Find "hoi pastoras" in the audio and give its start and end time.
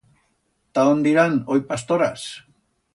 1.51-2.21